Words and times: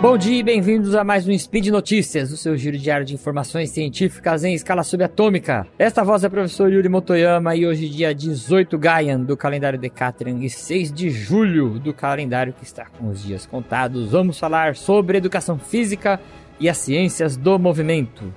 Bom 0.00 0.16
dia 0.16 0.38
e 0.38 0.42
bem-vindos 0.42 0.94
a 0.94 1.04
mais 1.04 1.28
um 1.28 1.38
Speed 1.38 1.66
Notícias, 1.66 2.32
o 2.32 2.36
seu 2.38 2.56
giro 2.56 2.78
diário 2.78 3.04
de 3.04 3.12
informações 3.12 3.68
científicas 3.68 4.42
em 4.44 4.54
escala 4.54 4.82
subatômica. 4.82 5.66
Esta 5.78 6.02
voz 6.02 6.24
é 6.24 6.26
o 6.26 6.30
professor 6.30 6.72
Yuri 6.72 6.88
Motoyama 6.88 7.54
e 7.54 7.66
hoje 7.66 7.86
dia 7.86 8.14
18 8.14 8.78
Gaian 8.78 9.20
do 9.20 9.36
calendário 9.36 9.78
Decatrian 9.78 10.38
e 10.38 10.48
6 10.48 10.90
de 10.90 11.10
julho 11.10 11.78
do 11.78 11.92
calendário 11.92 12.54
que 12.54 12.64
está 12.64 12.86
com 12.86 13.08
os 13.08 13.22
dias 13.22 13.44
contados. 13.44 14.10
Vamos 14.10 14.38
falar 14.38 14.74
sobre 14.74 15.18
educação 15.18 15.58
física 15.58 16.18
e 16.58 16.66
as 16.66 16.78
ciências 16.78 17.36
do 17.36 17.58
movimento. 17.58 18.32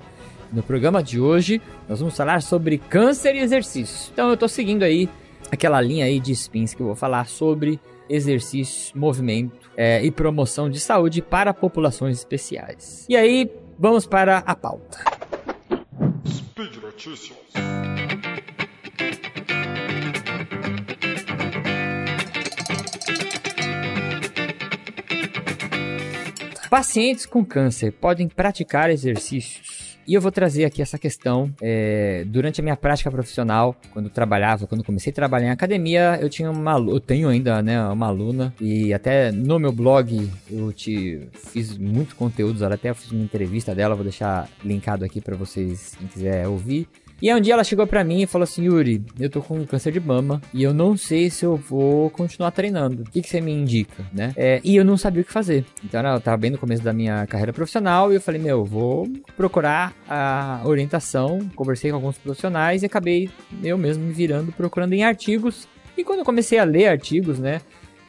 No 0.52 0.62
programa 0.62 1.02
de 1.02 1.18
hoje, 1.18 1.62
nós 1.88 1.98
vamos 1.98 2.14
falar 2.14 2.42
sobre 2.42 2.76
câncer 2.76 3.36
e 3.36 3.38
exercício. 3.38 4.10
Então 4.12 4.28
eu 4.28 4.34
estou 4.34 4.50
seguindo 4.50 4.82
aí 4.82 5.08
aquela 5.50 5.80
linha 5.80 6.04
aí 6.04 6.20
de 6.20 6.32
spins 6.32 6.74
que 6.74 6.82
eu 6.82 6.86
vou 6.88 6.94
falar 6.94 7.26
sobre 7.26 7.80
exercício, 8.08 8.96
movimento 8.98 9.70
é, 9.76 10.04
e 10.04 10.10
promoção 10.10 10.68
de 10.68 10.80
saúde 10.80 11.22
para 11.22 11.54
populações 11.54 12.18
especiais. 12.18 13.06
E 13.08 13.16
aí, 13.16 13.50
vamos 13.78 14.06
para 14.06 14.38
a 14.38 14.54
pauta. 14.54 14.98
Speed 16.26 16.76
Notícias. 16.76 17.38
Pacientes 26.70 27.24
com 27.24 27.44
câncer 27.44 27.92
podem 27.92 28.26
praticar 28.26 28.90
exercícios 28.90 29.73
e 30.06 30.14
eu 30.14 30.20
vou 30.20 30.30
trazer 30.30 30.64
aqui 30.64 30.82
essa 30.82 30.98
questão. 30.98 31.50
É, 31.60 32.24
durante 32.26 32.60
a 32.60 32.64
minha 32.64 32.76
prática 32.76 33.10
profissional, 33.10 33.76
quando 33.92 34.08
trabalhava, 34.10 34.66
quando 34.66 34.84
comecei 34.84 35.10
a 35.10 35.14
trabalhar 35.14 35.48
em 35.48 35.50
academia, 35.50 36.18
eu 36.20 36.28
tinha 36.28 36.50
uma, 36.50 36.78
eu 36.78 37.00
tenho 37.00 37.28
ainda, 37.28 37.62
né, 37.62 37.82
uma 37.88 38.06
aluna 38.06 38.54
e 38.60 38.92
até 38.92 39.30
no 39.32 39.58
meu 39.58 39.72
blog 39.72 40.30
eu 40.50 40.72
te 40.72 41.20
fiz 41.34 41.76
muito 41.76 42.16
conteúdos, 42.16 42.62
até 42.62 42.92
fiz 42.94 43.10
uma 43.10 43.22
entrevista 43.22 43.74
dela, 43.74 43.94
vou 43.94 44.04
deixar 44.04 44.48
linkado 44.64 45.04
aqui 45.04 45.20
para 45.20 45.36
vocês 45.36 45.94
quem 45.98 46.08
quiser 46.08 46.46
ouvir. 46.48 46.88
E 47.22 47.30
aí 47.30 47.38
um 47.38 47.40
dia 47.40 47.54
ela 47.54 47.64
chegou 47.64 47.86
para 47.86 48.04
mim 48.04 48.22
e 48.22 48.26
falou 48.26 48.44
assim: 48.44 48.64
Yuri, 48.64 49.02
eu 49.18 49.30
tô 49.30 49.40
com 49.40 49.64
câncer 49.64 49.92
de 49.92 50.00
mama 50.00 50.40
e 50.52 50.62
eu 50.62 50.74
não 50.74 50.96
sei 50.96 51.30
se 51.30 51.44
eu 51.44 51.56
vou 51.56 52.10
continuar 52.10 52.50
treinando. 52.50 53.02
O 53.02 53.10
que, 53.10 53.22
que 53.22 53.28
você 53.28 53.40
me 53.40 53.52
indica, 53.52 54.04
né? 54.12 54.32
É, 54.36 54.60
e 54.64 54.76
eu 54.76 54.84
não 54.84 54.96
sabia 54.96 55.22
o 55.22 55.24
que 55.24 55.32
fazer. 55.32 55.64
Então 55.84 56.00
ela 56.00 56.20
tava 56.20 56.36
bem 56.36 56.50
no 56.50 56.58
começo 56.58 56.82
da 56.82 56.92
minha 56.92 57.26
carreira 57.26 57.52
profissional 57.52 58.12
e 58.12 58.16
eu 58.16 58.20
falei: 58.20 58.40
Meu, 58.40 58.64
vou 58.64 59.08
procurar 59.36 59.94
a 60.08 60.60
orientação. 60.64 61.38
Conversei 61.54 61.90
com 61.90 61.96
alguns 61.96 62.18
profissionais 62.18 62.82
e 62.82 62.86
acabei 62.86 63.30
eu 63.62 63.78
mesmo 63.78 64.04
me 64.04 64.12
virando 64.12 64.52
procurando 64.52 64.92
em 64.92 65.04
artigos. 65.04 65.68
E 65.96 66.02
quando 66.02 66.20
eu 66.20 66.24
comecei 66.24 66.58
a 66.58 66.64
ler 66.64 66.88
artigos, 66.88 67.38
né? 67.38 67.60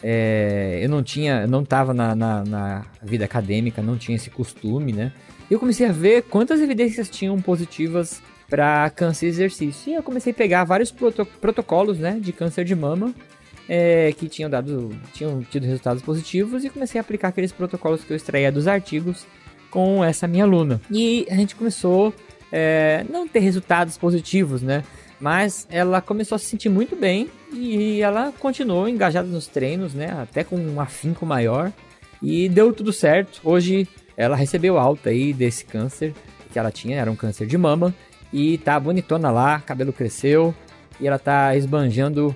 É, 0.04 0.80
eu 0.84 0.90
não 0.90 1.02
tinha, 1.02 1.48
não 1.48 1.64
tava 1.64 1.94
na, 1.94 2.14
na, 2.16 2.44
na 2.44 2.86
vida 3.02 3.26
acadêmica, 3.26 3.82
não 3.82 3.98
tinha 3.98 4.16
esse 4.16 4.30
costume, 4.30 4.92
né? 4.92 5.12
E 5.50 5.54
eu 5.54 5.60
comecei 5.60 5.88
a 5.88 5.92
ver 5.92 6.24
quantas 6.24 6.60
evidências 6.60 7.10
tinham 7.10 7.40
positivas 7.42 8.22
para 8.50 8.90
câncer 8.92 9.26
e 9.26 9.30
exercício. 9.30 9.92
E 9.92 9.96
eu 9.96 10.04
comecei 10.04 10.32
a 10.32 10.36
pegar 10.36 10.64
vários 10.64 10.92
proto 10.92 11.26
protocolos, 11.26 12.00
né, 12.00 12.18
de 12.20 12.32
câncer 12.32 12.64
de 12.64 12.76
mama 12.76 13.14
é, 13.68 14.14
que 14.14 14.28
tinham 14.28 14.50
dado, 14.50 14.96
tinham 15.14 15.42
tido 15.44 15.66
resultados 15.66 16.02
positivos 16.02 16.64
e 16.64 16.70
comecei 16.70 17.00
a 17.00 17.02
aplicar 17.02 17.30
aqueles 17.30 17.52
protocolos 17.52 18.04
que 18.04 18.12
eu 18.12 18.18
extraía 18.18 18.52
dos 18.52 18.68
artigos 18.68 19.26
com 19.70 20.04
essa 20.04 20.28
minha 20.28 20.44
aluna. 20.44 20.80
E 20.90 21.26
a 21.30 21.36
gente 21.36 21.56
começou 21.56 22.14
é, 22.52 23.06
não 23.10 23.28
ter 23.28 23.40
resultados 23.40 23.98
positivos, 23.98 24.62
né? 24.62 24.84
Mas 25.20 25.66
ela 25.70 26.02
começou 26.02 26.36
a 26.36 26.40
se 26.40 26.46
sentir 26.46 26.70
muito 26.70 26.96
bem 26.96 27.30
e 27.52 28.02
ela 28.02 28.34
continuou 28.40 28.88
engajada 28.88 29.28
nos 29.28 29.48
treinos, 29.48 29.94
né? 29.94 30.12
Até 30.22 30.44
com 30.44 30.58
um 30.58 30.80
afinco 30.80 31.26
maior 31.26 31.72
e 32.22 32.48
deu 32.50 32.72
tudo 32.74 32.94
certo. 32.94 33.42
Hoje 33.44 33.88
ela 34.16 34.36
recebeu 34.36 34.78
alta 34.78 35.10
aí 35.10 35.34
desse 35.34 35.66
câncer 35.66 36.14
que 36.52 36.60
ela 36.60 36.72
tinha, 36.72 37.00
era 37.00 37.12
um 37.12 37.16
câncer 37.16 37.48
de 37.48 37.58
mama 37.58 37.94
e 38.32 38.58
tá 38.58 38.80
bonitona 38.80 39.32
lá, 39.32 39.60
cabelo 39.60 39.94
cresceu 39.94 40.54
e 41.00 41.08
ela 41.08 41.20
tá 41.20 41.56
esbanjando 41.56 42.36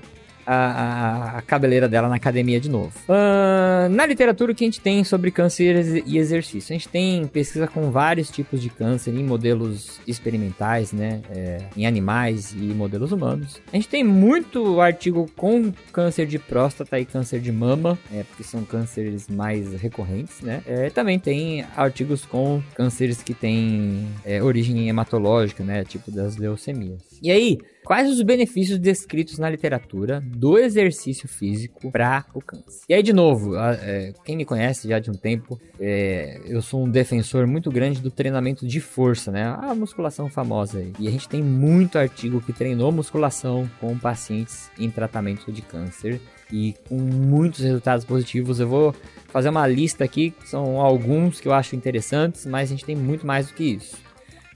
a, 0.51 1.37
a, 1.37 1.41
cabeleira 1.43 1.87
dela 1.87 2.09
na 2.09 2.15
academia 2.15 2.59
de 2.59 2.69
novo. 2.69 2.91
Uh, 3.07 3.87
na 3.89 4.05
literatura, 4.05 4.51
o 4.51 4.55
que 4.55 4.63
a 4.63 4.67
gente 4.67 4.81
tem 4.81 5.03
sobre 5.03 5.29
câncer 5.29 6.03
e 6.07 6.17
exercício? 6.17 6.73
A 6.73 6.77
gente 6.77 6.89
tem 6.89 7.27
pesquisa 7.27 7.67
com 7.67 7.91
vários 7.91 8.31
tipos 8.31 8.59
de 8.59 8.69
câncer 8.69 9.13
em 9.13 9.23
modelos 9.23 10.01
experimentais, 10.07 10.91
né? 10.91 11.21
É, 11.29 11.59
em 11.77 11.85
animais 11.85 12.51
e 12.53 12.63
modelos 12.73 13.11
humanos. 13.11 13.61
A 13.71 13.75
gente 13.75 13.87
tem 13.87 14.03
muito 14.03 14.81
artigo 14.81 15.29
com 15.35 15.71
câncer 15.93 16.25
de 16.25 16.39
próstata 16.39 16.99
e 16.99 17.05
câncer 17.05 17.39
de 17.39 17.51
mama, 17.51 17.97
é, 18.11 18.23
porque 18.23 18.43
são 18.43 18.63
cânceres 18.63 19.27
mais 19.27 19.73
recorrentes, 19.73 20.41
né? 20.41 20.63
É, 20.65 20.89
também 20.89 21.19
tem 21.19 21.63
artigos 21.75 22.25
com 22.25 22.61
cânceres 22.73 23.21
que 23.21 23.35
têm 23.35 24.07
é, 24.25 24.41
origem 24.41 24.89
hematológica, 24.89 25.63
né? 25.63 25.83
Tipo 25.83 26.09
das 26.09 26.37
leucemias. 26.37 27.08
E 27.21 27.31
aí, 27.31 27.57
Quais 27.89 28.07
os 28.07 28.21
benefícios 28.21 28.77
descritos 28.77 29.39
na 29.39 29.49
literatura 29.49 30.21
do 30.23 30.59
exercício 30.59 31.27
físico 31.27 31.91
para 31.91 32.23
o 32.35 32.39
câncer? 32.39 32.83
E 32.87 32.93
aí, 32.93 33.01
de 33.01 33.11
novo, 33.11 33.57
é, 33.57 34.13
quem 34.23 34.37
me 34.37 34.45
conhece 34.45 34.87
já 34.87 34.99
de 34.99 35.09
um 35.09 35.15
tempo, 35.15 35.59
é, 35.79 36.39
eu 36.45 36.61
sou 36.61 36.83
um 36.83 36.87
defensor 36.87 37.47
muito 37.47 37.71
grande 37.71 37.99
do 37.99 38.11
treinamento 38.11 38.67
de 38.67 38.79
força, 38.79 39.31
né? 39.31 39.57
A 39.59 39.73
musculação 39.73 40.29
famosa. 40.29 40.85
E 40.99 41.07
a 41.07 41.11
gente 41.11 41.27
tem 41.27 41.41
muito 41.41 41.97
artigo 41.97 42.39
que 42.41 42.53
treinou 42.53 42.91
musculação 42.91 43.67
com 43.79 43.97
pacientes 43.97 44.69
em 44.77 44.91
tratamento 44.91 45.51
de 45.51 45.63
câncer 45.63 46.21
e 46.53 46.75
com 46.87 46.95
muitos 46.95 47.61
resultados 47.61 48.05
positivos. 48.05 48.59
Eu 48.59 48.67
vou 48.67 48.95
fazer 49.29 49.49
uma 49.49 49.65
lista 49.65 50.03
aqui, 50.03 50.31
são 50.45 50.79
alguns 50.79 51.41
que 51.41 51.47
eu 51.47 51.53
acho 51.53 51.75
interessantes, 51.75 52.45
mas 52.45 52.69
a 52.69 52.73
gente 52.73 52.85
tem 52.85 52.95
muito 52.95 53.25
mais 53.25 53.47
do 53.47 53.55
que 53.55 53.63
isso. 53.63 54.08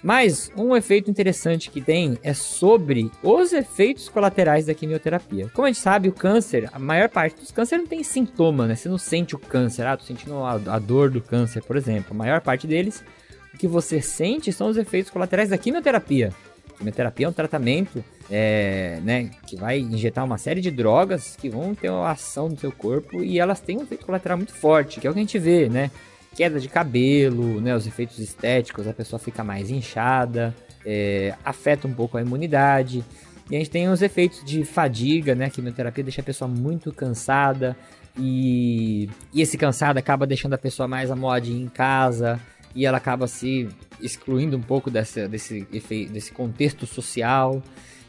Mas 0.03 0.51
um 0.57 0.75
efeito 0.75 1.09
interessante 1.09 1.71
que 1.71 1.79
tem 1.79 2.19
é 2.21 2.33
sobre 2.33 3.09
os 3.23 3.53
efeitos 3.53 4.09
colaterais 4.09 4.65
da 4.65 4.73
quimioterapia. 4.73 5.49
Como 5.53 5.65
a 5.65 5.71
gente 5.71 5.79
sabe, 5.79 6.09
o 6.09 6.13
câncer, 6.13 6.69
a 6.73 6.77
maior 6.77 7.07
parte 7.07 7.39
dos 7.39 7.51
cânceres 7.51 7.83
não 7.83 7.89
tem 7.89 8.03
sintoma, 8.03 8.67
né? 8.67 8.75
Você 8.75 8.89
não 8.89 8.97
sente 8.97 9.33
o 9.33 9.39
câncer, 9.39 9.87
ah, 9.87 9.95
tô 9.95 10.03
sentindo 10.03 10.35
a, 10.43 10.55
a 10.55 10.77
dor 10.77 11.09
do 11.09 11.21
câncer, 11.21 11.63
por 11.63 11.77
exemplo. 11.77 12.07
A 12.11 12.13
maior 12.13 12.41
parte 12.41 12.67
deles, 12.67 13.01
o 13.53 13.57
que 13.57 13.65
você 13.65 14.01
sente 14.01 14.51
são 14.51 14.67
os 14.67 14.75
efeitos 14.75 15.09
colaterais 15.09 15.49
da 15.49 15.57
quimioterapia. 15.57 16.33
A 16.73 16.77
quimioterapia 16.79 17.25
é 17.25 17.29
um 17.29 17.33
tratamento 17.33 18.03
é, 18.29 18.99
né, 19.03 19.29
que 19.47 19.55
vai 19.55 19.79
injetar 19.79 20.25
uma 20.25 20.37
série 20.37 20.59
de 20.59 20.69
drogas 20.69 21.37
que 21.37 21.47
vão 21.47 21.73
ter 21.73 21.89
uma 21.89 22.11
ação 22.11 22.49
no 22.49 22.57
seu 22.57 22.73
corpo 22.73 23.23
e 23.23 23.39
elas 23.39 23.61
têm 23.61 23.77
um 23.77 23.83
efeito 23.83 24.05
colateral 24.05 24.37
muito 24.37 24.53
forte, 24.53 24.99
que 24.99 25.07
é 25.07 25.09
o 25.09 25.13
que 25.13 25.19
a 25.19 25.21
gente 25.21 25.39
vê, 25.39 25.69
né? 25.69 25.89
Queda 26.35 26.59
de 26.59 26.67
cabelo, 26.67 27.61
né, 27.61 27.75
os 27.75 27.85
efeitos 27.85 28.19
estéticos, 28.19 28.87
a 28.87 28.93
pessoa 28.93 29.19
fica 29.19 29.43
mais 29.43 29.69
inchada, 29.69 30.53
é, 30.85 31.35
afeta 31.43 31.87
um 31.87 31.93
pouco 31.93 32.17
a 32.17 32.21
imunidade. 32.21 33.03
E 33.49 33.55
a 33.55 33.59
gente 33.59 33.69
tem 33.69 33.89
os 33.89 34.01
efeitos 34.01 34.43
de 34.43 34.63
fadiga, 34.63 35.35
né? 35.35 35.45
A 35.45 35.49
quimioterapia 35.49 36.03
deixa 36.03 36.21
a 36.21 36.23
pessoa 36.23 36.47
muito 36.47 36.93
cansada 36.93 37.75
e, 38.17 39.09
e 39.33 39.41
esse 39.41 39.57
cansado 39.57 39.97
acaba 39.97 40.25
deixando 40.25 40.53
a 40.53 40.57
pessoa 40.57 40.87
mais 40.87 41.11
amodinha 41.11 41.61
em 41.63 41.67
casa 41.67 42.39
e 42.75 42.85
ela 42.85 42.97
acaba 42.97 43.27
se 43.27 43.67
excluindo 44.01 44.57
um 44.57 44.61
pouco 44.61 44.89
desse, 44.89 45.27
desse, 45.27 45.65
desse 46.05 46.31
contexto 46.31 46.85
social. 46.85 47.61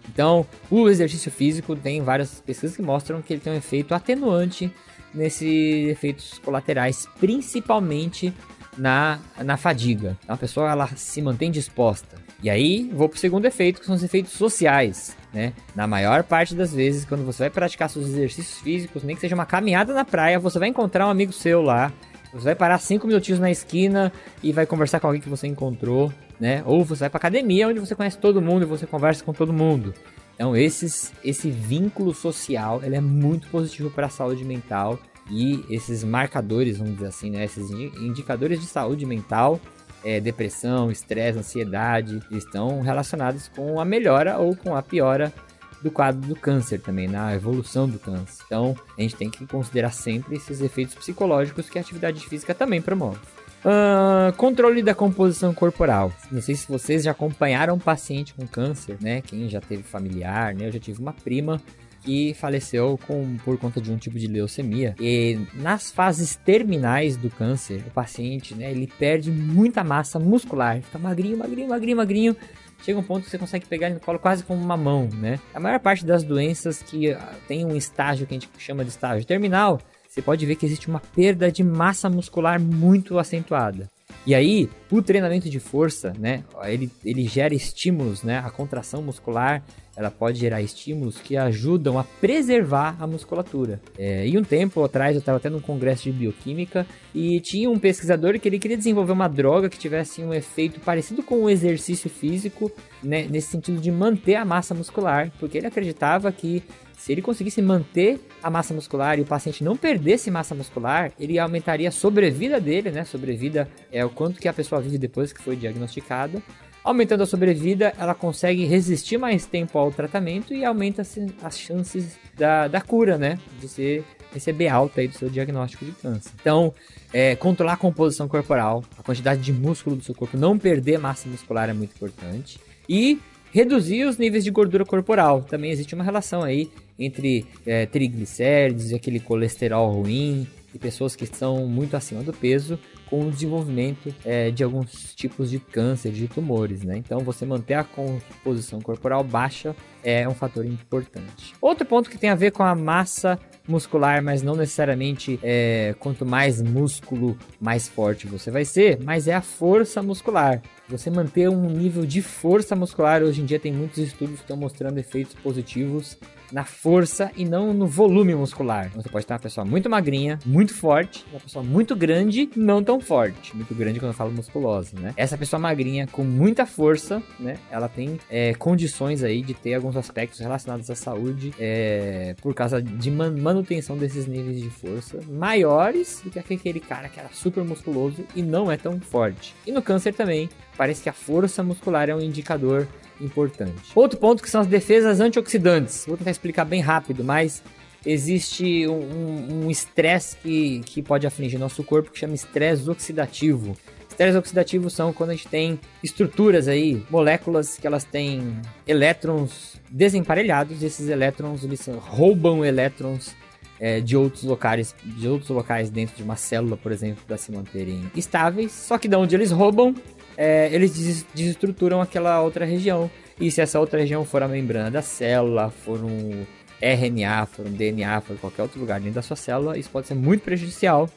Então, 0.08 0.46
o 0.70 0.88
exercício 0.88 1.30
físico 1.30 1.74
tem 1.74 2.02
várias 2.02 2.40
pesquisas 2.40 2.76
que 2.76 2.82
mostram 2.82 3.22
que 3.22 3.32
ele 3.32 3.40
tem 3.40 3.52
um 3.52 3.56
efeito 3.56 3.94
atenuante 3.94 4.72
nesses 5.14 5.88
efeitos 5.88 6.38
colaterais, 6.38 7.08
principalmente 7.20 8.34
na, 8.76 9.20
na 9.38 9.56
fadiga. 9.56 10.16
Então 10.22 10.34
a 10.34 10.38
pessoa 10.38 10.70
ela 10.70 10.86
se 10.88 11.22
mantém 11.22 11.50
disposta. 11.50 12.16
E 12.42 12.50
aí 12.50 12.90
vou 12.92 13.08
para 13.08 13.16
o 13.16 13.20
segundo 13.20 13.46
efeito, 13.46 13.80
que 13.80 13.86
são 13.86 13.94
os 13.94 14.02
efeitos 14.02 14.32
sociais. 14.32 15.16
Né? 15.32 15.52
Na 15.74 15.86
maior 15.86 16.22
parte 16.22 16.54
das 16.54 16.74
vezes, 16.74 17.04
quando 17.04 17.24
você 17.24 17.44
vai 17.44 17.50
praticar 17.50 17.88
seus 17.88 18.06
exercícios 18.06 18.60
físicos, 18.60 19.02
nem 19.02 19.14
que 19.14 19.20
seja 19.20 19.34
uma 19.34 19.46
caminhada 19.46 19.94
na 19.94 20.04
praia, 20.04 20.38
você 20.38 20.58
vai 20.58 20.68
encontrar 20.68 21.06
um 21.06 21.10
amigo 21.10 21.32
seu 21.32 21.62
lá. 21.62 21.92
Você 22.32 22.44
vai 22.44 22.54
parar 22.54 22.78
cinco 22.78 23.06
minutinhos 23.06 23.38
na 23.38 23.50
esquina 23.50 24.12
e 24.42 24.52
vai 24.52 24.66
conversar 24.66 24.98
com 24.98 25.06
alguém 25.06 25.22
que 25.22 25.28
você 25.28 25.46
encontrou, 25.46 26.12
né? 26.38 26.64
Ou 26.66 26.84
você 26.84 27.00
vai 27.00 27.10
para 27.10 27.18
academia 27.18 27.68
onde 27.68 27.78
você 27.78 27.94
conhece 27.94 28.18
todo 28.18 28.42
mundo 28.42 28.62
e 28.62 28.66
você 28.66 28.86
conversa 28.86 29.24
com 29.24 29.32
todo 29.32 29.52
mundo. 29.52 29.94
Então, 30.34 30.56
esses, 30.56 31.12
esse 31.24 31.50
vínculo 31.50 32.12
social 32.12 32.82
ele 32.82 32.96
é 32.96 33.00
muito 33.00 33.48
positivo 33.48 33.90
para 33.90 34.06
a 34.06 34.10
saúde 34.10 34.44
mental 34.44 34.98
e 35.30 35.64
esses 35.70 36.04
marcadores, 36.04 36.78
vamos 36.78 36.94
dizer 36.94 37.06
assim, 37.06 37.30
né, 37.30 37.44
esses 37.44 37.70
indicadores 37.70 38.60
de 38.60 38.66
saúde 38.66 39.06
mental, 39.06 39.60
é, 40.04 40.20
depressão, 40.20 40.90
estresse, 40.90 41.38
ansiedade, 41.38 42.20
estão 42.30 42.82
relacionados 42.82 43.48
com 43.48 43.80
a 43.80 43.84
melhora 43.84 44.38
ou 44.38 44.54
com 44.54 44.76
a 44.76 44.82
piora 44.82 45.32
do 45.80 45.90
quadro 45.90 46.26
do 46.26 46.34
câncer 46.34 46.80
também, 46.80 47.06
na 47.06 47.34
evolução 47.34 47.88
do 47.88 47.98
câncer. 47.98 48.42
Então, 48.46 48.74
a 48.98 49.02
gente 49.02 49.16
tem 49.16 49.30
que 49.30 49.46
considerar 49.46 49.92
sempre 49.92 50.36
esses 50.36 50.60
efeitos 50.60 50.94
psicológicos 50.94 51.68
que 51.68 51.78
a 51.78 51.80
atividade 51.80 52.26
física 52.26 52.54
também 52.54 52.80
promove. 52.80 53.20
Uh, 53.64 54.30
controle 54.36 54.82
da 54.82 54.94
composição 54.94 55.54
corporal. 55.54 56.12
Não 56.30 56.42
sei 56.42 56.54
se 56.54 56.68
vocês 56.68 57.04
já 57.04 57.12
acompanharam 57.12 57.74
um 57.74 57.78
paciente 57.78 58.34
com 58.34 58.46
câncer, 58.46 58.98
né? 59.00 59.22
Quem 59.22 59.48
já 59.48 59.60
teve 59.60 59.82
familiar, 59.82 60.54
né? 60.54 60.66
Eu 60.66 60.72
já 60.72 60.78
tive 60.78 61.00
uma 61.00 61.14
prima 61.14 61.58
que 62.04 62.34
faleceu 62.34 62.98
com, 63.06 63.36
por 63.38 63.58
conta 63.58 63.80
de 63.80 63.90
um 63.90 63.96
tipo 63.96 64.18
de 64.18 64.26
leucemia. 64.26 64.94
E 65.00 65.40
nas 65.54 65.90
fases 65.90 66.36
terminais 66.36 67.16
do 67.16 67.30
câncer, 67.30 67.82
o 67.86 67.90
paciente, 67.90 68.54
né, 68.54 68.70
ele 68.70 68.86
perde 68.98 69.30
muita 69.30 69.82
massa 69.82 70.18
muscular, 70.18 70.82
fica 70.82 70.98
magrinho, 70.98 71.38
magrinho, 71.38 71.68
magrinho, 71.68 71.96
magrinho. 71.96 72.36
Chega 72.82 72.98
um 72.98 73.02
ponto 73.02 73.24
que 73.24 73.30
você 73.30 73.38
consegue 73.38 73.66
pegar 73.66 73.86
ele 73.86 73.94
no 73.94 74.00
colo 74.00 74.18
quase 74.18 74.44
como 74.44 74.62
uma 74.62 74.76
mão, 74.76 75.08
né? 75.14 75.40
A 75.54 75.58
maior 75.58 75.80
parte 75.80 76.04
das 76.04 76.22
doenças 76.22 76.82
que 76.82 77.12
ah, 77.12 77.32
tem 77.48 77.64
um 77.64 77.74
estágio 77.74 78.26
que 78.26 78.34
a 78.34 78.38
gente 78.38 78.50
chama 78.58 78.84
de 78.84 78.90
estágio 78.90 79.26
terminal, 79.26 79.80
você 80.14 80.22
pode 80.22 80.46
ver 80.46 80.54
que 80.54 80.64
existe 80.64 80.86
uma 80.86 81.00
perda 81.00 81.50
de 81.50 81.64
massa 81.64 82.08
muscular 82.08 82.60
muito 82.60 83.18
acentuada. 83.18 83.90
E 84.24 84.32
aí, 84.32 84.70
o 84.88 85.02
treinamento 85.02 85.50
de 85.50 85.58
força, 85.58 86.12
né, 86.16 86.44
ele, 86.62 86.88
ele 87.04 87.26
gera 87.26 87.52
estímulos, 87.52 88.22
né, 88.22 88.38
a 88.38 88.48
contração 88.48 89.02
muscular, 89.02 89.60
ela 89.96 90.10
pode 90.10 90.38
gerar 90.38 90.60
estímulos 90.60 91.18
que 91.20 91.36
ajudam 91.36 91.98
a 91.98 92.04
preservar 92.04 92.96
a 92.98 93.06
musculatura. 93.06 93.80
É, 93.98 94.26
e 94.26 94.36
um 94.36 94.42
tempo 94.42 94.82
atrás 94.82 95.14
eu 95.14 95.20
estava 95.20 95.38
até 95.38 95.48
num 95.48 95.60
congresso 95.60 96.04
de 96.04 96.12
bioquímica 96.12 96.86
e 97.14 97.40
tinha 97.40 97.70
um 97.70 97.78
pesquisador 97.78 98.38
que 98.38 98.48
ele 98.48 98.58
queria 98.58 98.76
desenvolver 98.76 99.12
uma 99.12 99.28
droga 99.28 99.68
que 99.68 99.78
tivesse 99.78 100.22
um 100.22 100.34
efeito 100.34 100.80
parecido 100.80 101.22
com 101.22 101.42
o 101.42 101.50
exercício 101.50 102.10
físico, 102.10 102.70
né, 103.02 103.26
nesse 103.30 103.48
sentido 103.48 103.80
de 103.80 103.90
manter 103.90 104.36
a 104.36 104.44
massa 104.44 104.74
muscular, 104.74 105.30
porque 105.38 105.58
ele 105.58 105.66
acreditava 105.66 106.30
que 106.32 106.62
se 106.96 107.12
ele 107.12 107.20
conseguisse 107.20 107.60
manter 107.60 108.18
a 108.42 108.48
massa 108.48 108.72
muscular 108.72 109.18
e 109.18 109.22
o 109.22 109.26
paciente 109.26 109.62
não 109.62 109.76
perdesse 109.76 110.30
massa 110.30 110.54
muscular, 110.54 111.12
ele 111.20 111.38
aumentaria 111.38 111.88
a 111.88 111.92
sobrevida 111.92 112.58
dele, 112.58 112.90
né? 112.90 113.04
Sobrevida 113.04 113.68
é 113.92 114.02
o 114.04 114.08
quanto 114.08 114.40
que 114.40 114.48
a 114.48 114.52
pessoa 114.52 114.80
vive 114.80 114.96
depois 114.96 115.30
que 115.30 115.42
foi 115.42 115.54
diagnosticada. 115.54 116.42
Aumentando 116.84 117.22
a 117.22 117.26
sobrevida, 117.26 117.94
ela 117.98 118.14
consegue 118.14 118.66
resistir 118.66 119.16
mais 119.16 119.46
tempo 119.46 119.78
ao 119.78 119.90
tratamento 119.90 120.52
e 120.52 120.66
aumenta 120.66 121.00
as 121.42 121.58
chances 121.58 122.18
da, 122.36 122.68
da 122.68 122.78
cura, 122.78 123.16
né? 123.16 123.38
De 123.58 123.66
você 123.66 124.04
receber 124.34 124.68
alta 124.68 125.00
aí 125.00 125.08
do 125.08 125.14
seu 125.14 125.30
diagnóstico 125.30 125.82
de 125.82 125.92
câncer. 125.92 126.30
Então, 126.38 126.74
é, 127.10 127.36
controlar 127.36 127.72
a 127.72 127.76
composição 127.78 128.28
corporal, 128.28 128.84
a 128.98 129.02
quantidade 129.02 129.40
de 129.40 129.50
músculo 129.50 129.96
do 129.96 130.04
seu 130.04 130.14
corpo, 130.14 130.36
não 130.36 130.58
perder 130.58 130.98
massa 130.98 131.26
muscular 131.26 131.70
é 131.70 131.72
muito 131.72 131.94
importante. 131.94 132.60
E 132.86 133.18
reduzir 133.50 134.04
os 134.04 134.18
níveis 134.18 134.44
de 134.44 134.50
gordura 134.50 134.84
corporal. 134.84 135.42
Também 135.42 135.70
existe 135.70 135.94
uma 135.94 136.04
relação 136.04 136.42
aí 136.42 136.70
entre 136.98 137.46
é, 137.64 137.86
triglicéridos 137.86 138.90
e 138.90 138.94
aquele 138.94 139.20
colesterol 139.20 139.90
ruim 139.90 140.46
e 140.74 140.78
pessoas 140.78 141.16
que 141.16 141.24
estão 141.24 141.66
muito 141.66 141.96
acima 141.96 142.22
do 142.22 142.32
peso 142.32 142.78
com 143.08 143.26
o 143.26 143.30
desenvolvimento 143.30 144.14
é, 144.24 144.50
de 144.50 144.62
alguns 144.62 145.14
tipos 145.14 145.50
de 145.50 145.58
câncer, 145.58 146.12
de 146.12 146.28
tumores, 146.28 146.82
né? 146.82 146.96
Então, 146.96 147.20
você 147.20 147.44
manter 147.44 147.74
a 147.74 147.84
composição 147.84 148.80
corporal 148.80 149.22
baixa 149.22 149.74
é 150.02 150.28
um 150.28 150.34
fator 150.34 150.64
importante. 150.64 151.54
Outro 151.60 151.86
ponto 151.86 152.10
que 152.10 152.18
tem 152.18 152.30
a 152.30 152.34
ver 152.34 152.52
com 152.52 152.62
a 152.62 152.74
massa 152.74 153.38
muscular, 153.66 154.22
mas 154.22 154.42
não 154.42 154.54
necessariamente 154.54 155.40
é, 155.42 155.94
quanto 155.98 156.26
mais 156.26 156.60
músculo, 156.60 157.38
mais 157.58 157.88
forte 157.88 158.26
você 158.26 158.50
vai 158.50 158.64
ser, 158.64 158.98
mas 159.02 159.26
é 159.26 159.34
a 159.34 159.40
força 159.40 160.02
muscular. 160.02 160.60
Você 160.88 161.10
manter 161.10 161.48
um 161.48 161.70
nível 161.70 162.04
de 162.04 162.20
força 162.20 162.76
muscular, 162.76 163.22
hoje 163.22 163.40
em 163.40 163.46
dia 163.46 163.58
tem 163.58 163.72
muitos 163.72 163.98
estudos 163.98 164.36
que 164.36 164.42
estão 164.42 164.56
mostrando 164.56 164.98
efeitos 164.98 165.34
positivos 165.34 166.18
na 166.54 166.64
força 166.64 167.32
e 167.36 167.44
não 167.44 167.74
no 167.74 167.84
volume 167.84 168.32
muscular. 168.32 168.88
Você 168.94 169.08
pode 169.08 169.26
ter 169.26 169.32
uma 169.32 169.40
pessoa 169.40 169.64
muito 169.64 169.90
magrinha, 169.90 170.38
muito 170.46 170.72
forte, 170.72 171.26
uma 171.32 171.40
pessoa 171.40 171.64
muito 171.64 171.96
grande, 171.96 172.48
não 172.54 172.80
tão 172.80 173.00
forte. 173.00 173.56
Muito 173.56 173.74
grande 173.74 173.98
quando 173.98 174.12
eu 174.12 174.16
falo 174.16 174.30
musculosa, 174.30 174.96
né? 174.96 175.12
Essa 175.16 175.36
pessoa 175.36 175.58
magrinha 175.58 176.06
com 176.06 176.22
muita 176.22 176.64
força, 176.64 177.20
né? 177.40 177.56
Ela 177.72 177.88
tem 177.88 178.20
é, 178.30 178.54
condições 178.54 179.24
aí 179.24 179.42
de 179.42 179.52
ter 179.52 179.74
alguns 179.74 179.96
aspectos 179.96 180.38
relacionados 180.38 180.88
à 180.88 180.94
saúde 180.94 181.52
é, 181.58 182.36
por 182.40 182.54
causa 182.54 182.80
de 182.80 183.10
man 183.10 183.32
manutenção 183.32 183.98
desses 183.98 184.28
níveis 184.28 184.60
de 184.60 184.70
força 184.70 185.18
maiores 185.28 186.20
do 186.22 186.30
que 186.30 186.38
aquele 186.38 186.78
cara 186.78 187.08
que 187.08 187.18
era 187.18 187.30
super 187.32 187.64
musculoso 187.64 188.24
e 188.36 188.42
não 188.42 188.70
é 188.70 188.76
tão 188.76 189.00
forte. 189.00 189.56
E 189.66 189.72
no 189.72 189.82
câncer 189.82 190.14
também, 190.14 190.48
parece 190.76 191.02
que 191.02 191.08
a 191.08 191.12
força 191.12 191.62
muscular 191.62 192.08
é 192.08 192.14
um 192.14 192.20
indicador 192.20 192.86
importante. 193.20 193.92
Outro 193.94 194.18
ponto 194.18 194.42
que 194.42 194.50
são 194.50 194.60
as 194.60 194.66
defesas 194.66 195.20
antioxidantes. 195.20 196.04
Vou 196.06 196.16
tentar 196.16 196.30
explicar 196.30 196.64
bem 196.64 196.80
rápido, 196.80 197.22
mas 197.22 197.62
existe 198.04 198.86
um 198.86 199.70
estresse 199.70 200.36
um 200.36 200.40
que, 200.40 200.80
que 200.80 201.02
pode 201.02 201.26
afligir 201.26 201.58
nosso 201.58 201.82
corpo 201.82 202.10
que 202.10 202.18
chama 202.18 202.34
estresse 202.34 202.88
oxidativo. 202.88 203.76
Estresses 204.08 204.36
oxidativos 204.36 204.92
são 204.92 205.12
quando 205.12 205.30
a 205.30 205.32
gente 205.34 205.48
tem 205.48 205.80
estruturas 206.00 206.68
aí, 206.68 207.02
moléculas 207.10 207.76
que 207.76 207.84
elas 207.84 208.04
têm 208.04 208.60
elétrons 208.86 209.80
desemparelhados, 209.90 210.82
e 210.82 210.86
esses 210.86 211.08
elétrons 211.08 211.64
eles 211.64 211.84
roubam 211.98 212.64
elétrons 212.64 213.34
é, 213.80 214.00
de 214.00 214.16
outros 214.16 214.44
locais, 214.44 214.94
de 215.02 215.26
outros 215.26 215.50
locais 215.50 215.90
dentro 215.90 216.14
de 216.14 216.22
uma 216.22 216.36
célula, 216.36 216.76
por 216.76 216.92
exemplo, 216.92 217.24
para 217.26 217.36
se 217.36 217.50
manterem 217.50 218.08
estáveis. 218.14 218.70
Só 218.70 218.98
que 218.98 219.08
de 219.08 219.16
onde 219.16 219.34
eles 219.34 219.50
roubam, 219.50 219.94
é, 220.36 220.68
eles 220.72 221.24
desestruturam 221.34 222.00
aquela 222.00 222.40
outra 222.40 222.64
região. 222.64 223.10
E 223.40 223.50
se 223.50 223.60
essa 223.60 223.80
outra 223.80 224.00
região 224.00 224.24
for 224.24 224.42
a 224.42 224.48
membrana 224.48 224.90
da 224.90 225.02
célula, 225.02 225.70
for 225.70 226.02
um 226.02 226.44
RNA, 226.80 227.46
for 227.46 227.66
um 227.66 227.72
DNA, 227.72 228.20
for 228.20 228.38
qualquer 228.38 228.62
outro 228.62 228.80
lugar 228.80 229.00
dentro 229.00 229.14
da 229.14 229.22
sua 229.22 229.36
célula, 229.36 229.78
isso 229.78 229.90
pode 229.90 230.06
ser 230.06 230.14
muito 230.14 230.42
prejudicial. 230.42 231.08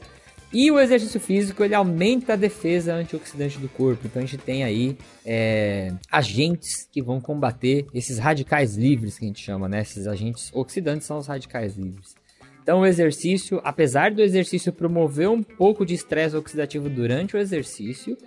E 0.52 0.72
o 0.72 0.80
exercício 0.80 1.20
físico 1.20 1.62
ele 1.62 1.76
aumenta 1.76 2.34
a 2.34 2.36
defesa 2.38 2.94
antioxidante 2.94 3.60
do 3.60 3.68
corpo. 3.68 4.08
Então 4.08 4.22
a 4.22 4.26
gente 4.26 4.38
tem 4.38 4.64
aí 4.64 4.98
é, 5.26 5.92
agentes 6.10 6.88
que 6.90 7.02
vão 7.02 7.20
combater 7.20 7.86
esses 7.94 8.18
radicais 8.18 8.76
livres 8.78 9.20
que 9.20 9.26
a 9.26 9.28
gente 9.28 9.44
chama, 9.44 9.68
né? 9.68 9.82
Esses 9.82 10.08
agentes 10.08 10.50
oxidantes 10.54 11.06
são 11.06 11.18
os 11.18 11.28
radicais 11.28 11.76
livres. 11.76 12.16
Então 12.64 12.80
o 12.80 12.86
exercício, 12.86 13.60
apesar 13.64 14.12
do 14.12 14.22
exercício 14.22 14.72
promover 14.72 15.30
um 15.30 15.44
pouco 15.44 15.86
de 15.86 15.94
estresse 15.94 16.36
oxidativo 16.36 16.90
durante 16.90 17.36
o 17.36 17.40
exercício, 17.40 18.18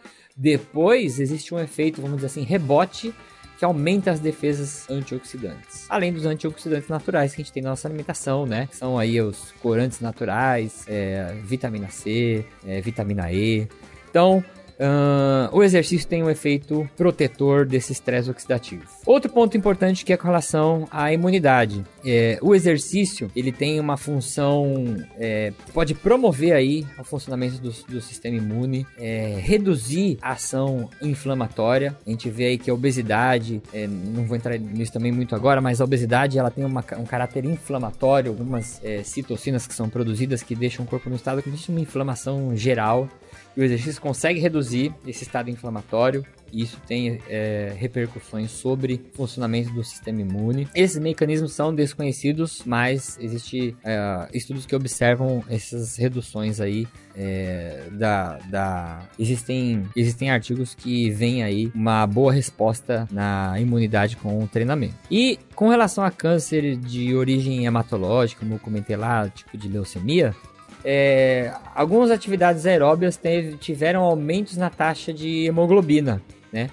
depois 0.40 1.20
existe 1.20 1.54
um 1.54 1.58
efeito, 1.58 2.00
vamos 2.00 2.16
dizer 2.16 2.28
assim, 2.28 2.42
rebote 2.42 3.14
que 3.58 3.64
aumenta 3.64 4.10
as 4.10 4.20
defesas 4.20 4.88
antioxidantes. 4.88 5.84
Além 5.90 6.14
dos 6.14 6.25
antioxidantes 6.25 6.88
naturais 6.88 7.34
que 7.34 7.42
a 7.42 7.44
gente 7.44 7.52
tem 7.52 7.62
na 7.62 7.69
nossa 7.69 7.87
alimentação, 7.87 8.46
né? 8.46 8.66
Que 8.66 8.75
são 8.75 8.98
aí 8.98 9.20
os 9.20 9.52
corantes 9.60 10.00
naturais, 10.00 10.87
é, 10.88 11.34
vitamina 11.44 11.90
C, 11.90 12.42
é, 12.66 12.81
vitamina 12.81 13.31
E. 13.31 13.69
Então, 14.08 14.42
Uh, 14.80 15.54
o 15.54 15.62
exercício 15.62 16.08
tem 16.08 16.22
um 16.22 16.30
efeito 16.30 16.88
protetor 16.96 17.66
desse 17.66 17.92
estresse 17.92 18.30
oxidativo. 18.30 18.82
Outro 19.04 19.30
ponto 19.30 19.54
importante 19.54 20.06
que 20.06 20.12
é 20.12 20.16
com 20.16 20.26
relação 20.26 20.88
à 20.90 21.12
imunidade. 21.12 21.84
É, 22.02 22.38
o 22.40 22.54
exercício 22.54 23.30
ele 23.37 23.52
tem 23.52 23.78
uma 23.78 23.99
função 23.99 24.96
é, 25.18 25.52
pode 25.75 25.92
promover 25.94 26.54
aí 26.54 26.87
o 26.99 27.04
funcionamento 27.04 27.58
do, 27.58 27.70
do 27.88 28.00
sistema 28.00 28.38
imune, 28.38 28.87
é, 28.99 29.38
reduzir 29.38 30.16
a 30.22 30.32
ação 30.32 30.88
inflamatória. 31.02 31.94
A 32.06 32.10
gente 32.10 32.30
vê 32.30 32.46
aí 32.46 32.58
que 32.58 32.70
a 32.70 32.75
obesidade, 32.75 33.60
é, 33.75 33.87
não 33.87 34.25
vou 34.25 34.37
entrar 34.37 34.58
nisso 34.58 34.92
também 34.92 35.12
muito 35.12 35.34
agora, 35.34 35.60
mas 35.60 35.80
a 35.80 35.84
obesidade 35.84 36.38
ela 36.38 36.50
tem 36.50 36.64
uma, 36.64 36.82
um 36.99 37.04
caráter 37.04 37.44
inflamatório, 37.44 38.30
algumas 38.30 38.80
é, 38.82 39.02
citocinas 39.02 39.66
que 39.66 39.75
são 39.75 39.90
produzidas 39.90 40.42
que 40.42 40.54
deixam 40.54 40.87
o 40.87 40.88
corpo 40.88 41.10
no 41.10 41.16
estado 41.16 41.42
que 41.42 41.50
existe 41.50 41.70
uma 41.70 41.80
inflamação 41.80 42.56
geral 42.56 43.08
e 43.57 43.61
o 43.61 43.64
exercício 43.64 44.00
consegue 44.00 44.40
reduzir 44.40 44.95
esse 45.07 45.25
estado 45.25 45.50
inflamatório 45.50 46.25
e 46.52 46.62
isso 46.62 46.78
tem 46.87 47.21
é, 47.28 47.73
repercussões 47.76 48.50
sobre 48.50 49.00
o 49.12 49.16
funcionamento 49.16 49.73
do 49.73 49.85
sistema 49.85 50.21
imune. 50.21 50.69
Esses 50.75 50.99
mecanismos 50.99 51.52
são 51.52 51.75
desconhecidos, 51.75 52.62
mas 52.66 53.19
existem 53.21 53.76
é, 53.85 54.28
estudos 54.33 54.66
que 54.66 54.75
observam 54.75 55.45
essas 55.49 55.97
reduções 55.97 56.61
aí 56.61 56.87
é, 57.16 57.85
da, 57.92 58.38
da 58.49 59.02
existem 59.19 59.85
existem 59.97 60.30
artigos 60.30 60.75
que 60.75 61.11
veem 61.11 61.42
aí 61.42 61.71
uma 61.75 62.07
boa 62.07 62.33
resposta 62.33 63.07
na 63.11 63.59
imunidade 63.59 64.16
com 64.16 64.42
o 64.42 64.49
treinamento. 64.49 64.95
E 65.11 65.38
com 65.54 65.69
relação 65.69 66.04
a 66.04 66.11
câncer 66.11 66.76
de 66.76 67.14
origem 67.14 67.66
hematológica, 67.66 68.40
como 68.40 68.54
eu 68.54 68.59
comentei 68.59 68.97
lá, 68.97 69.28
tipo 69.28 69.57
de 69.57 69.69
leucemia, 69.69 70.35
é, 70.84 71.52
algumas 71.75 72.10
atividades 72.10 72.66
aeróbias 72.66 73.16
teve, 73.16 73.56
tiveram 73.56 74.02
aumentos 74.02 74.56
na 74.56 74.70
taxa 74.70 75.12
de 75.12 75.46
hemoglobina, 75.46 76.22
né? 76.52 76.70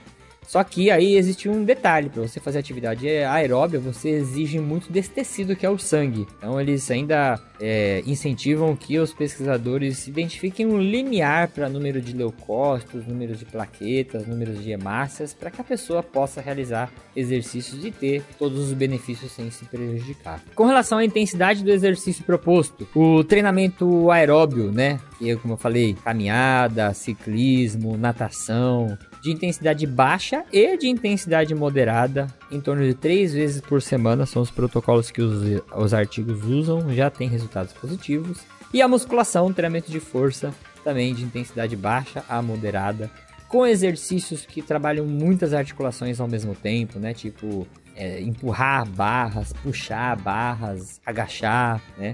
Só 0.48 0.64
que 0.64 0.90
aí 0.90 1.18
existe 1.18 1.50
um 1.50 1.66
detalhe, 1.66 2.10
para 2.10 2.22
você 2.22 2.40
fazer 2.40 2.60
atividade 2.60 3.08
aeróbia, 3.08 3.82
você 3.82 4.10
exige 4.10 4.60
muito 4.60 4.92
desse 4.92 5.10
tecido 5.10 5.58
que 5.58 5.66
é 5.66 5.70
o 5.70 5.78
sangue. 5.78 6.26
Então 6.38 6.60
eles 6.60 6.90
ainda 6.90 7.38
é, 7.60 8.02
incentivam 8.08 8.74
que 8.74 8.98
os 8.98 9.14
pesquisadores 9.14 10.08
identifiquem 10.08 10.66
um 10.66 10.80
limiar 10.80 11.50
para 11.50 11.68
número 11.68 12.00
de 12.02 12.14
leucócitos, 12.14 13.06
números 13.06 13.40
de 13.40 13.46
plaquetas, 13.46 14.26
números 14.26 14.64
de 14.64 14.72
hemácias, 14.72 15.34
para 15.34 15.52
que 15.52 15.60
a 15.60 15.64
pessoa 15.66 16.02
possa 16.02 16.40
realizar 16.40 16.90
exercícios 17.14 17.84
e 17.84 17.92
ter 17.92 18.24
todos 18.40 18.60
os 18.60 18.74
benefícios 18.74 19.32
sem 19.34 19.52
se 19.52 19.66
prejudicar. 19.66 20.42
Com 20.56 20.66
relação 20.66 21.00
à 21.00 21.06
intensidade 21.06 21.62
do 21.62 21.72
exercício 21.72 22.24
proposto, 22.24 22.88
o 22.96 23.22
treinamento 23.24 24.10
aeróbio, 24.12 24.72
né? 24.72 25.00
Que 25.20 25.36
como 25.36 25.56
eu 25.56 25.58
falei, 25.58 25.96
caminhada, 26.04 26.94
ciclismo, 26.94 27.98
natação, 27.98 28.98
de 29.28 29.34
intensidade 29.34 29.86
baixa 29.86 30.46
e 30.54 30.78
de 30.78 30.88
intensidade 30.88 31.54
moderada, 31.54 32.28
em 32.50 32.62
torno 32.62 32.84
de 32.84 32.94
três 32.94 33.34
vezes 33.34 33.60
por 33.60 33.82
semana, 33.82 34.26
são 34.26 34.42
os 34.42 34.50
protocolos 34.50 35.12
que 35.12 35.22
os, 35.22 35.62
os 35.76 35.94
artigos 35.94 36.46
usam, 36.46 36.94
já 36.94 37.10
tem 37.10 37.28
resultados 37.28 37.74
positivos. 37.74 38.40
E 38.74 38.82
a 38.82 38.88
musculação, 38.88 39.52
treinamento 39.52 39.92
de 39.92 40.00
força, 40.00 40.54
também 40.82 41.14
de 41.14 41.24
intensidade 41.24 41.76
baixa 41.76 42.24
a 42.30 42.42
moderada, 42.42 43.12
com 43.50 43.66
exercícios 43.66 44.46
que 44.46 44.62
trabalham 44.62 45.06
muitas 45.06 45.54
articulações 45.54 46.22
ao 46.22 46.28
mesmo 46.28 46.56
tempo, 46.56 46.98
né? 46.98 47.14
Tipo, 47.14 47.68
é, 47.96 48.22
empurrar 48.22 48.88
barras, 48.88 49.52
puxar 49.62 50.16
barras, 50.16 51.02
agachar, 51.06 51.82
né? 51.98 52.14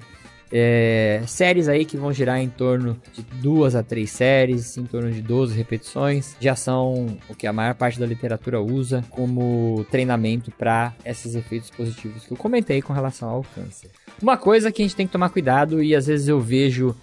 É, 0.55 1.23
séries 1.25 1.67
aí 1.67 1.83
que 1.83 1.97
vão 1.97 2.13
girar 2.13 2.39
em 2.39 2.47
torno 2.47 2.95
de 3.11 3.23
duas 3.41 3.73
a 3.73 3.81
três 3.81 4.11
séries, 4.11 4.77
em 4.77 4.85
torno 4.85 5.11
de 5.11 5.19
12 5.19 5.57
repetições, 5.57 6.35
já 6.39 6.55
são 6.55 7.17
o 7.27 7.33
que 7.33 7.47
a 7.47 7.51
maior 7.51 7.73
parte 7.73 7.99
da 7.99 8.05
literatura 8.05 8.61
usa 8.61 9.03
como 9.09 9.83
treinamento 9.89 10.51
para 10.51 10.93
esses 11.03 11.33
efeitos 11.33 11.71
positivos 11.71 12.27
que 12.27 12.33
eu 12.33 12.37
comentei 12.37 12.83
com 12.83 12.93
relação 12.93 13.29
ao 13.29 13.43
câncer. 13.55 13.89
Uma 14.21 14.37
coisa 14.37 14.71
que 14.71 14.83
a 14.83 14.85
gente 14.85 14.95
tem 14.95 15.07
que 15.07 15.13
tomar 15.13 15.29
cuidado 15.29 15.81
e 15.81 15.95
às 15.95 16.05
vezes 16.05 16.27
eu 16.27 16.39
vejo 16.39 16.95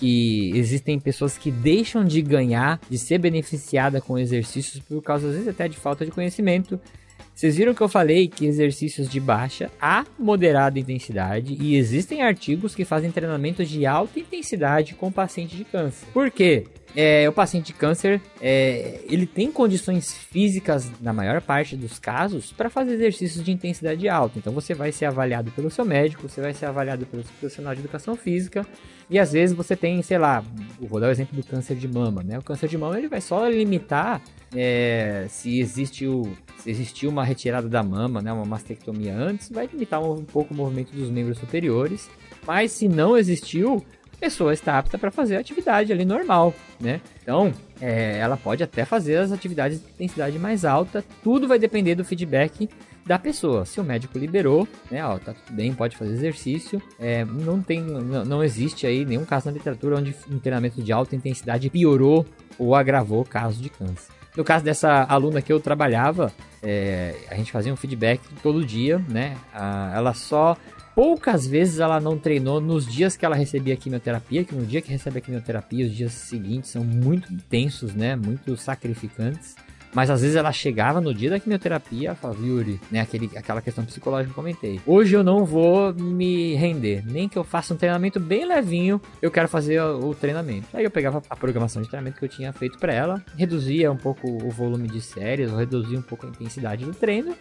que 0.00 0.50
existem 0.56 0.98
pessoas 0.98 1.36
que 1.36 1.50
deixam 1.50 2.06
de 2.06 2.22
ganhar, 2.22 2.80
de 2.88 2.96
ser 2.96 3.18
beneficiada 3.18 4.00
com 4.00 4.18
exercícios 4.18 4.82
por 4.82 5.02
causa 5.02 5.28
às 5.28 5.34
vezes 5.34 5.48
até 5.48 5.68
de 5.68 5.76
falta 5.76 6.06
de 6.06 6.10
conhecimento 6.10 6.80
vocês 7.34 7.56
viram 7.56 7.74
que 7.74 7.80
eu 7.80 7.88
falei 7.88 8.28
que 8.28 8.46
exercícios 8.46 9.08
de 9.08 9.18
baixa 9.18 9.68
a 9.80 10.06
moderada 10.16 10.78
intensidade 10.78 11.56
e 11.60 11.74
existem 11.74 12.22
artigos 12.22 12.74
que 12.74 12.84
fazem 12.84 13.10
treinamentos 13.10 13.68
de 13.68 13.84
alta 13.84 14.20
intensidade 14.20 14.94
com 14.94 15.10
paciente 15.10 15.56
de 15.56 15.64
câncer. 15.64 16.06
Por 16.12 16.30
quê? 16.30 16.64
É, 16.96 17.28
o 17.28 17.32
paciente 17.32 17.66
de 17.66 17.72
câncer 17.72 18.20
é, 18.40 19.00
ele 19.08 19.26
tem 19.26 19.50
condições 19.50 20.16
físicas 20.16 20.88
na 21.00 21.12
maior 21.12 21.40
parte 21.40 21.74
dos 21.74 21.98
casos 21.98 22.52
para 22.52 22.70
fazer 22.70 22.94
exercícios 22.94 23.44
de 23.44 23.50
intensidade 23.50 24.08
alta. 24.08 24.38
Então 24.38 24.52
você 24.52 24.74
vai 24.74 24.92
ser 24.92 25.06
avaliado 25.06 25.50
pelo 25.50 25.68
seu 25.70 25.84
médico, 25.84 26.28
você 26.28 26.40
vai 26.40 26.54
ser 26.54 26.66
avaliado 26.66 27.04
pelo 27.04 27.24
profissional 27.24 27.74
de 27.74 27.80
educação 27.80 28.14
física 28.14 28.64
e 29.10 29.18
às 29.18 29.32
vezes 29.32 29.56
você 29.56 29.74
tem, 29.74 30.00
sei 30.02 30.18
lá, 30.18 30.44
vou 30.80 31.00
dar 31.00 31.08
o 31.08 31.10
exemplo 31.10 31.36
do 31.36 31.44
câncer 31.44 31.74
de 31.74 31.88
mama, 31.88 32.22
né? 32.22 32.38
O 32.38 32.42
câncer 32.42 32.68
de 32.68 32.78
mama 32.78 32.96
ele 32.96 33.08
vai 33.08 33.20
só 33.20 33.48
limitar 33.48 34.22
é, 34.54 35.26
se 35.28 35.58
existe 35.58 36.06
o 36.06 36.22
se 36.58 37.06
uma 37.06 37.23
retirada 37.24 37.68
da 37.68 37.82
mama, 37.82 38.20
né, 38.20 38.32
uma 38.32 38.44
mastectomia 38.44 39.14
antes, 39.14 39.50
vai 39.50 39.66
limitar 39.66 40.02
um, 40.02 40.24
pouco 40.24 40.52
o 40.52 40.56
movimento 40.56 40.92
dos 40.94 41.10
membros 41.10 41.38
superiores. 41.38 42.08
Mas 42.46 42.72
se 42.72 42.88
não 42.88 43.16
existiu, 43.16 43.84
a 44.12 44.16
pessoa 44.16 44.52
está 44.52 44.78
apta 44.78 44.98
para 44.98 45.10
fazer 45.10 45.36
a 45.36 45.40
atividade 45.40 45.92
ali 45.92 46.04
normal, 46.04 46.54
né? 46.80 47.00
Então, 47.22 47.52
é, 47.80 48.18
ela 48.18 48.36
pode 48.36 48.62
até 48.62 48.84
fazer 48.84 49.16
as 49.16 49.32
atividades 49.32 49.80
de 49.80 49.86
intensidade 49.90 50.38
mais 50.38 50.64
alta. 50.64 51.04
Tudo 51.22 51.48
vai 51.48 51.58
depender 51.58 51.94
do 51.94 52.04
feedback 52.04 52.68
da 53.04 53.18
pessoa. 53.18 53.64
Se 53.64 53.80
o 53.80 53.84
médico 53.84 54.18
liberou, 54.18 54.66
né, 54.90 55.04
ó, 55.04 55.18
tá 55.18 55.34
tudo 55.34 55.54
bem, 55.54 55.72
pode 55.74 55.96
fazer 55.96 56.12
exercício. 56.12 56.80
É, 56.98 57.24
não 57.24 57.60
tem, 57.60 57.80
não, 57.80 58.24
não, 58.24 58.44
existe 58.44 58.86
aí 58.86 59.04
nenhum 59.04 59.24
caso 59.24 59.46
na 59.46 59.52
literatura 59.52 59.96
onde 59.96 60.14
um 60.30 60.38
treinamento 60.38 60.82
de 60.82 60.92
alta 60.92 61.14
intensidade 61.14 61.68
piorou 61.68 62.24
ou 62.58 62.74
agravou 62.74 63.20
o 63.20 63.28
caso 63.28 63.60
de 63.60 63.68
câncer. 63.68 64.12
No 64.36 64.42
caso 64.42 64.64
dessa 64.64 65.04
aluna 65.04 65.40
que 65.40 65.52
eu 65.52 65.60
trabalhava, 65.60 66.32
é, 66.64 67.14
a 67.30 67.34
gente 67.34 67.52
fazia 67.52 67.72
um 67.72 67.76
feedback 67.76 68.20
todo 68.42 68.64
dia, 68.64 68.98
né? 69.08 69.36
Ela 69.94 70.14
só 70.14 70.56
poucas 70.94 71.46
vezes 71.46 71.78
ela 71.78 72.00
não 72.00 72.16
treinou 72.16 72.60
nos 72.60 72.86
dias 72.86 73.16
que 73.16 73.24
ela 73.24 73.36
recebia 73.36 73.76
quimioterapia, 73.76 74.44
que 74.44 74.54
no 74.54 74.64
dia 74.64 74.80
que 74.80 74.90
recebe 74.90 75.18
a 75.18 75.20
quimioterapia, 75.20 75.86
os 75.86 75.94
dias 75.94 76.12
seguintes 76.12 76.70
são 76.70 76.82
muito 76.82 77.32
tensos, 77.48 77.94
né? 77.94 78.16
Muito 78.16 78.56
sacrificantes. 78.56 79.54
Mas 79.94 80.10
às 80.10 80.20
vezes 80.20 80.36
ela 80.36 80.52
chegava 80.52 81.00
no 81.00 81.14
dia 81.14 81.30
da 81.30 81.40
quimioterapia 81.40 82.12
e 82.12 82.14
falava, 82.14 82.44
Yuri, 82.44 82.80
né? 82.90 83.00
Aquele, 83.00 83.30
aquela 83.36 83.62
questão 83.62 83.84
psicológica 83.84 84.32
que 84.32 84.38
eu 84.38 84.42
comentei. 84.42 84.80
Hoje 84.84 85.14
eu 85.14 85.22
não 85.22 85.44
vou 85.44 85.94
me 85.94 86.54
render. 86.54 87.04
Nem 87.06 87.28
que 87.28 87.38
eu 87.38 87.44
faça 87.44 87.72
um 87.72 87.76
treinamento 87.76 88.18
bem 88.18 88.44
levinho, 88.44 89.00
eu 89.22 89.30
quero 89.30 89.48
fazer 89.48 89.80
o, 89.80 90.10
o 90.10 90.14
treinamento. 90.14 90.66
Aí 90.74 90.84
eu 90.84 90.90
pegava 90.90 91.22
a 91.30 91.36
programação 91.36 91.80
de 91.80 91.88
treinamento 91.88 92.18
que 92.18 92.24
eu 92.24 92.28
tinha 92.28 92.52
feito 92.52 92.78
para 92.78 92.92
ela, 92.92 93.22
reduzia 93.36 93.90
um 93.90 93.96
pouco 93.96 94.28
o 94.28 94.50
volume 94.50 94.88
de 94.88 95.00
séries, 95.00 95.50
ou 95.50 95.58
reduzia 95.58 95.98
um 95.98 96.02
pouco 96.02 96.26
a 96.26 96.28
intensidade 96.28 96.84
do 96.84 96.92
treino 96.92 97.34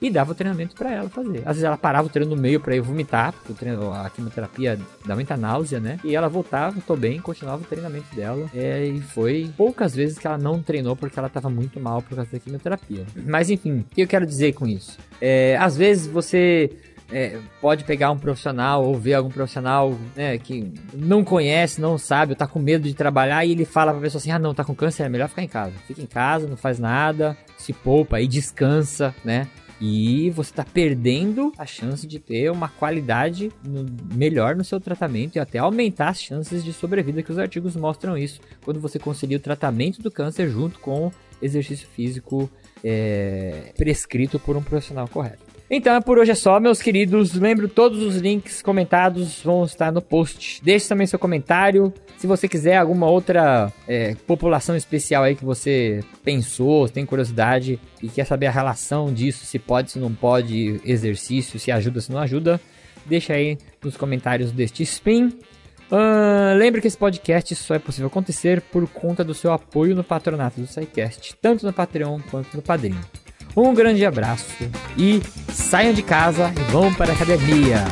e 0.00 0.10
dava 0.10 0.32
o 0.32 0.34
treinamento 0.34 0.74
para 0.74 0.92
ela 0.92 1.08
fazer. 1.08 1.38
Às 1.38 1.56
vezes 1.56 1.64
ela 1.64 1.76
parava 1.76 2.06
o 2.06 2.10
treino 2.10 2.34
no 2.34 2.40
meio 2.40 2.60
para 2.60 2.74
ir 2.74 2.80
vomitar, 2.80 3.32
porque 3.32 3.52
o 3.52 3.54
treino, 3.54 3.92
a 3.92 4.08
quimioterapia 4.10 4.78
dá 5.04 5.14
muita 5.14 5.36
náusea, 5.36 5.80
né? 5.80 5.98
E 6.04 6.14
ela 6.14 6.28
voltava, 6.28 6.80
tô 6.86 6.96
bem, 6.96 7.20
continuava 7.20 7.62
o 7.62 7.66
treinamento 7.66 8.14
dela. 8.14 8.48
É, 8.54 8.86
e 8.86 9.00
foi 9.00 9.50
poucas 9.56 9.94
vezes 9.94 10.18
que 10.18 10.26
ela 10.26 10.38
não 10.38 10.62
treinou 10.62 10.96
porque 10.96 11.18
ela 11.18 11.28
tava 11.28 11.50
muito 11.50 11.80
mal 11.80 12.02
por 12.02 12.16
causa 12.16 12.30
da 12.30 12.38
quimioterapia. 12.38 13.04
Mas 13.26 13.50
enfim, 13.50 13.80
o 13.80 13.84
que 13.84 14.02
eu 14.02 14.06
quero 14.06 14.26
dizer 14.26 14.52
com 14.52 14.66
isso? 14.66 14.98
É, 15.20 15.56
às 15.56 15.76
vezes 15.76 16.06
você 16.06 16.70
é, 17.10 17.38
pode 17.60 17.84
pegar 17.84 18.10
um 18.10 18.18
profissional 18.18 18.84
ou 18.84 18.94
ver 18.98 19.14
algum 19.14 19.30
profissional 19.30 19.96
né, 20.14 20.38
que 20.38 20.72
não 20.92 21.24
conhece, 21.24 21.80
não 21.80 21.96
sabe, 21.96 22.32
ou 22.32 22.36
tá 22.36 22.46
com 22.46 22.58
medo 22.58 22.86
de 22.86 22.94
trabalhar 22.94 23.44
e 23.44 23.52
ele 23.52 23.64
fala 23.64 23.92
pra 23.92 24.00
pessoa 24.00 24.20
assim: 24.20 24.30
ah, 24.30 24.38
não, 24.38 24.54
tá 24.54 24.64
com 24.64 24.74
câncer, 24.74 25.04
é 25.04 25.08
melhor 25.08 25.28
ficar 25.28 25.42
em 25.42 25.48
casa. 25.48 25.72
Fica 25.86 26.02
em 26.02 26.06
casa, 26.06 26.46
não 26.46 26.56
faz 26.56 26.78
nada, 26.78 27.36
se 27.56 27.72
poupa 27.72 28.20
e 28.20 28.26
descansa, 28.26 29.14
né? 29.24 29.48
E 29.80 30.30
você 30.30 30.50
está 30.50 30.64
perdendo 30.64 31.52
a 31.56 31.64
chance 31.64 32.06
de 32.06 32.18
ter 32.18 32.50
uma 32.50 32.68
qualidade 32.68 33.50
no, 33.64 33.86
melhor 34.14 34.56
no 34.56 34.64
seu 34.64 34.80
tratamento 34.80 35.36
e 35.36 35.38
até 35.38 35.58
aumentar 35.58 36.08
as 36.08 36.20
chances 36.20 36.64
de 36.64 36.72
sobrevida, 36.72 37.22
que 37.22 37.30
os 37.30 37.38
artigos 37.38 37.76
mostram 37.76 38.18
isso, 38.18 38.40
quando 38.64 38.80
você 38.80 38.98
conseguir 38.98 39.36
o 39.36 39.40
tratamento 39.40 40.02
do 40.02 40.10
câncer 40.10 40.50
junto 40.50 40.80
com 40.80 41.12
exercício 41.40 41.86
físico 41.86 42.50
é, 42.82 43.72
prescrito 43.76 44.38
por 44.38 44.56
um 44.56 44.62
profissional 44.62 45.06
correto. 45.06 45.47
Então, 45.70 46.00
por 46.00 46.18
hoje 46.18 46.30
é 46.30 46.34
só, 46.34 46.58
meus 46.58 46.80
queridos. 46.80 47.34
Lembro, 47.34 47.68
todos 47.68 48.02
os 48.02 48.16
links 48.16 48.62
comentados 48.62 49.42
vão 49.42 49.64
estar 49.64 49.92
no 49.92 50.00
post. 50.00 50.62
Deixe 50.64 50.88
também 50.88 51.06
seu 51.06 51.18
comentário. 51.18 51.92
Se 52.16 52.26
você 52.26 52.48
quiser 52.48 52.76
alguma 52.76 53.06
outra 53.06 53.70
é, 53.86 54.14
população 54.26 54.74
especial 54.74 55.24
aí 55.24 55.36
que 55.36 55.44
você 55.44 56.00
pensou, 56.24 56.88
tem 56.88 57.04
curiosidade 57.04 57.78
e 58.02 58.08
quer 58.08 58.24
saber 58.24 58.46
a 58.46 58.50
relação 58.50 59.12
disso, 59.12 59.44
se 59.44 59.58
pode, 59.58 59.92
se 59.92 59.98
não 59.98 60.12
pode, 60.12 60.80
exercício, 60.84 61.60
se 61.60 61.70
ajuda, 61.70 62.00
se 62.00 62.10
não 62.10 62.18
ajuda, 62.18 62.60
deixa 63.06 63.34
aí 63.34 63.58
nos 63.84 63.96
comentários 63.96 64.50
deste 64.50 64.82
spin. 64.82 65.26
Uh, 65.90 66.56
lembre 66.56 66.80
que 66.80 66.88
esse 66.88 66.98
podcast 66.98 67.54
só 67.54 67.74
é 67.74 67.78
possível 67.78 68.08
acontecer 68.08 68.60
por 68.60 68.86
conta 68.88 69.22
do 69.22 69.32
seu 69.32 69.52
apoio 69.52 69.94
no 69.94 70.02
patronato 70.02 70.60
do 70.60 70.66
SciCast, 70.66 71.36
tanto 71.40 71.64
no 71.64 71.72
Patreon 71.72 72.20
quanto 72.30 72.56
no 72.56 72.62
Padrinho. 72.62 73.00
Um 73.56 73.72
grande 73.74 74.04
abraço 74.04 74.46
e 74.96 75.20
saiam 75.58 75.92
de 75.92 76.02
casa 76.02 76.52
e 76.56 76.72
vão 76.72 76.92
para 76.94 77.12
a 77.12 77.14
academia. 77.14 77.84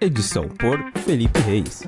Edição 0.00 0.48
por 0.48 0.78
Felipe 1.04 1.40
Reis. 1.40 1.82